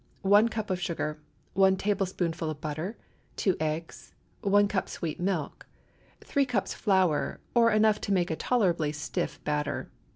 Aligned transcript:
✠ 0.01 0.03
1 0.27 0.49
cup 0.49 0.71
of 0.71 0.81
sugar. 0.81 1.19
1 1.53 1.75
tablespoonful 1.75 2.49
of 2.49 2.59
butter. 2.59 2.97
2 3.35 3.55
eggs. 3.59 4.15
1 4.41 4.67
cup 4.67 4.89
sweet 4.89 5.19
milk. 5.19 5.67
3 6.21 6.43
cups 6.43 6.73
flour, 6.73 7.39
or 7.53 7.69
enough 7.69 8.01
to 8.01 8.11
make 8.11 8.31
a 8.31 8.35
tolerably 8.35 8.91
stiff 8.91 9.39
batter. 9.43 9.91